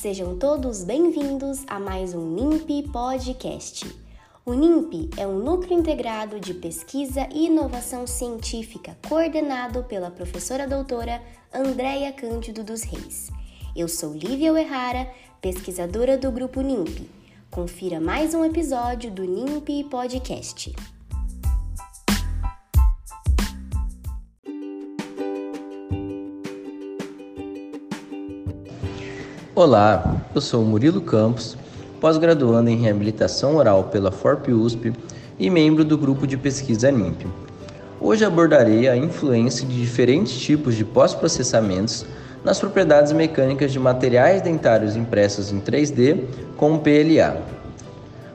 Sejam 0.00 0.38
todos 0.38 0.84
bem-vindos 0.84 1.64
a 1.66 1.80
mais 1.80 2.14
um 2.14 2.24
NIMP 2.24 2.88
Podcast. 2.92 3.84
O 4.46 4.54
NIMP 4.54 5.10
é 5.16 5.26
um 5.26 5.40
núcleo 5.40 5.76
integrado 5.76 6.38
de 6.38 6.54
pesquisa 6.54 7.28
e 7.34 7.46
inovação 7.46 8.06
científica 8.06 8.96
coordenado 9.08 9.82
pela 9.82 10.08
professora 10.08 10.68
doutora 10.68 11.20
Andréia 11.52 12.12
Cândido 12.12 12.62
dos 12.62 12.84
Reis. 12.84 13.28
Eu 13.74 13.88
sou 13.88 14.14
Lívia 14.14 14.56
Errara, 14.56 15.10
pesquisadora 15.40 16.16
do 16.16 16.30
grupo 16.30 16.60
NIMP. 16.60 17.10
Confira 17.50 17.98
mais 17.98 18.34
um 18.34 18.44
episódio 18.44 19.10
do 19.10 19.24
NIMP 19.24 19.82
Podcast. 19.90 20.76
Olá, 29.58 30.22
eu 30.32 30.40
sou 30.40 30.64
Murilo 30.64 31.00
Campos, 31.00 31.56
pós-graduando 32.00 32.70
em 32.70 32.76
reabilitação 32.76 33.56
oral 33.56 33.82
pela 33.90 34.12
FORP 34.12 34.52
USP 34.52 34.92
e 35.36 35.50
membro 35.50 35.84
do 35.84 35.98
grupo 35.98 36.28
de 36.28 36.36
pesquisa 36.36 36.92
NIMP. 36.92 37.26
Hoje 38.00 38.24
abordarei 38.24 38.88
a 38.88 38.96
influência 38.96 39.66
de 39.66 39.74
diferentes 39.74 40.38
tipos 40.38 40.76
de 40.76 40.84
pós-processamentos 40.84 42.06
nas 42.44 42.60
propriedades 42.60 43.10
mecânicas 43.10 43.72
de 43.72 43.80
materiais 43.80 44.42
dentários 44.42 44.94
impressos 44.94 45.50
em 45.50 45.60
3D 45.60 46.22
com 46.56 46.78
PLA. 46.78 47.38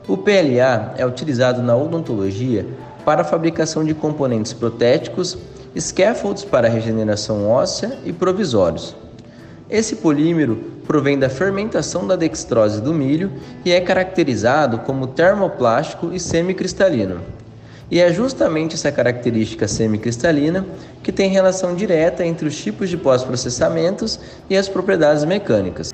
O 0.06 0.18
PLA 0.18 0.92
é 0.98 1.06
utilizado 1.06 1.62
na 1.62 1.74
odontologia 1.74 2.66
para 3.02 3.22
a 3.22 3.24
fabricação 3.24 3.82
de 3.82 3.94
componentes 3.94 4.52
protéticos, 4.52 5.38
scaffolds 5.74 6.44
para 6.44 6.68
regeneração 6.68 7.48
óssea 7.48 7.96
e 8.04 8.12
provisórios. 8.12 8.94
Esse 9.74 9.96
polímero 9.96 10.56
provém 10.86 11.18
da 11.18 11.28
fermentação 11.28 12.06
da 12.06 12.14
dextrose 12.14 12.80
do 12.80 12.94
milho 12.94 13.32
e 13.64 13.72
é 13.72 13.80
caracterizado 13.80 14.78
como 14.78 15.08
termoplástico 15.08 16.12
e 16.12 16.20
semicristalino. 16.20 17.20
E 17.90 17.98
é 17.98 18.12
justamente 18.12 18.76
essa 18.76 18.92
característica 18.92 19.66
semicristalina 19.66 20.64
que 21.02 21.10
tem 21.10 21.28
relação 21.28 21.74
direta 21.74 22.24
entre 22.24 22.46
os 22.46 22.56
tipos 22.56 22.88
de 22.88 22.96
pós-processamentos 22.96 24.20
e 24.48 24.56
as 24.56 24.68
propriedades 24.68 25.24
mecânicas. 25.24 25.90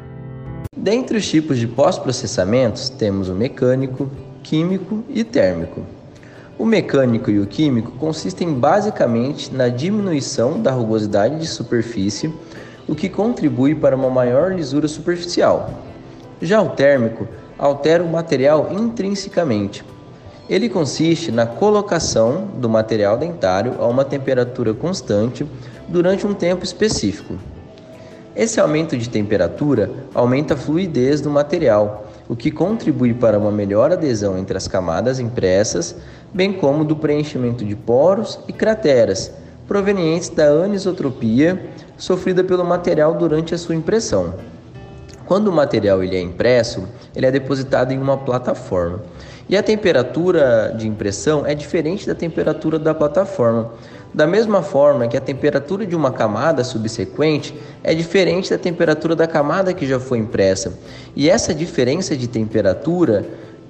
Dentre 0.77 1.17
os 1.17 1.27
tipos 1.27 1.57
de 1.57 1.67
pós-processamentos, 1.67 2.91
temos 2.91 3.31
o 3.31 3.35
mecânico, 3.35 4.11
químico 4.43 5.03
e 5.09 5.25
térmico. 5.25 5.87
O 6.59 6.67
mecânico 6.67 7.31
e 7.31 7.41
o 7.41 7.47
químico 7.47 7.93
consistem 7.93 8.53
basicamente 8.53 9.55
na 9.55 9.69
diminuição 9.69 10.61
da 10.61 10.71
rugosidade 10.71 11.39
de 11.39 11.47
superfície 11.47 12.31
o 12.89 12.95
que 12.95 13.09
contribui 13.09 13.75
para 13.75 13.97
uma 13.97 14.11
maior 14.11 14.53
lisura 14.53 14.89
superficial. 14.89 15.71
Já 16.41 16.61
o 16.63 16.71
térmico 16.71 17.29
altera 17.59 18.03
o 18.03 18.09
material 18.09 18.69
intrinsecamente. 18.73 19.85
Ele 20.49 20.69
consiste 20.69 21.31
na 21.31 21.47
colocação 21.47 22.49
do 22.57 22.69
material 22.69 23.17
dentário 23.17 23.77
a 23.79 23.87
uma 23.87 24.05
temperatura 24.05 24.75
constante 24.75 25.47
durante 25.87 26.27
um 26.27 26.35
tempo 26.35 26.65
específico. 26.65 27.35
Esse 28.35 28.59
aumento 28.61 28.97
de 28.97 29.09
temperatura 29.09 29.91
aumenta 30.15 30.55
a 30.55 30.57
fluidez 30.57 31.21
do 31.21 31.31
material, 31.31 32.07
o 32.29 32.37
que 32.37 32.51
contribui 32.51 33.13
para 33.13 33.39
uma 33.39 33.51
melhor 33.51 33.93
adesão 33.93 34.39
entre 34.39 34.57
as 34.57 34.67
camadas 34.67 35.19
impressas, 35.19 35.97
bem 36.33 36.53
como 36.53 36.85
do 36.85 36.97
preenchimento 36.97 37.65
de 37.65 37.75
poros 37.75 38.39
e 38.49 38.53
crateras, 38.53 39.33
provenientes 39.71 40.29
da 40.29 40.49
anisotropia 40.65 41.71
sofrida 41.97 42.43
pelo 42.43 42.65
material 42.65 43.15
durante 43.15 43.55
a 43.55 43.59
sua 43.59 43.77
impressão. 43.77 44.35
Quando 45.27 45.47
o 45.47 45.53
material 45.53 46.03
ele 46.03 46.17
é 46.17 46.21
impresso, 46.21 46.89
ele 47.15 47.25
é 47.25 47.31
depositado 47.31 47.93
em 47.93 47.99
uma 47.99 48.17
plataforma. 48.17 49.01
E 49.49 49.57
a 49.57 49.63
temperatura 49.63 50.75
de 50.77 50.89
impressão 50.89 51.47
é 51.47 51.55
diferente 51.55 52.05
da 52.05 52.17
temperatura 52.17 52.81
da 52.81 52.93
plataforma. 52.93 53.71
Da 54.13 54.27
mesma 54.27 54.61
forma 54.61 55.07
que 55.07 55.17
a 55.17 55.21
temperatura 55.21 55.87
de 55.87 55.95
uma 55.95 56.11
camada 56.11 56.65
subsequente 56.65 57.55
é 57.85 57.95
diferente 57.95 58.51
da 58.51 58.59
temperatura 58.59 59.15
da 59.15 59.29
camada 59.29 59.73
que 59.73 59.87
já 59.87 60.01
foi 60.01 60.19
impressa. 60.19 60.77
E 61.15 61.31
essa 61.31 61.55
diferença 61.55 62.17
de 62.17 62.27
temperatura 62.27 63.25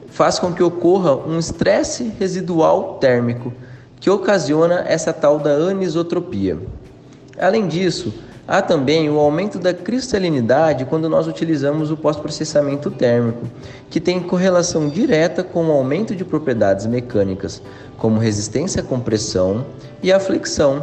faz 0.09 0.39
com 0.39 0.51
que 0.51 0.63
ocorra 0.63 1.15
um 1.15 1.39
estresse 1.39 2.11
residual 2.19 2.95
térmico 2.99 3.53
que 4.01 4.09
ocasiona 4.09 4.85
essa 4.89 5.13
tal 5.13 5.39
da 5.39 5.51
anisotropia. 5.51 6.59
Além 7.39 7.69
disso, 7.69 8.13
há 8.49 8.63
também 8.63 9.11
o 9.11 9.19
aumento 9.19 9.59
da 9.59 9.75
cristalinidade 9.75 10.87
quando 10.87 11.09
nós 11.09 11.29
utilizamos 11.29 11.91
o 11.91 11.97
pós-processamento 11.97 12.91
térmico, 12.91 13.47
que 13.91 14.01
tem 14.01 14.19
correlação 14.19 14.89
direta 14.89 15.45
com 15.45 15.67
o 15.67 15.73
aumento 15.73 16.17
de 16.17 16.25
propriedades 16.25 16.87
mecânicas, 16.87 17.63
como 17.99 18.19
resistência 18.19 18.83
à 18.83 18.85
compressão 18.85 19.67
e 20.03 20.11
à 20.11 20.19
flexão, 20.19 20.83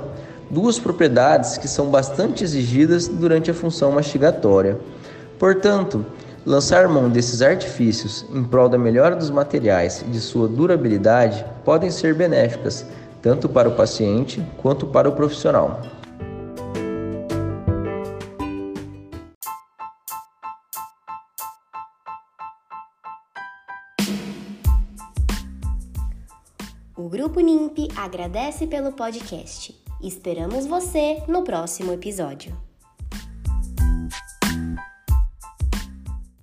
duas 0.50 0.78
propriedades 0.78 1.58
que 1.58 1.68
são 1.68 1.90
bastante 1.90 2.44
exigidas 2.44 3.08
durante 3.08 3.50
a 3.50 3.54
função 3.54 3.92
mastigatória. 3.92 4.78
Portanto, 5.40 6.06
Lançar 6.48 6.88
mão 6.88 7.10
desses 7.10 7.42
artifícios 7.42 8.26
em 8.34 8.42
prol 8.42 8.70
da 8.70 8.78
melhora 8.78 9.18
dos 9.18 9.30
materiais 9.30 10.02
e 10.08 10.12
de 10.12 10.22
sua 10.22 10.48
durabilidade 10.48 11.44
podem 11.66 11.92
ser 11.92 12.14
benéficas, 12.14 12.86
tanto 13.22 13.48
para 13.48 13.70
o 13.70 13.76
paciente 13.76 14.44
quanto 14.62 14.88
para 14.88 15.10
o 15.10 15.14
profissional. 15.14 15.82
O 26.96 27.10
Grupo 27.10 27.40
NIMP 27.40 27.88
agradece 27.96 28.68
pelo 28.68 28.92
podcast. 28.92 29.74
Esperamos 30.02 30.66
você 30.66 31.24
no 31.28 31.44
próximo 31.44 31.94
episódio. 31.94 32.67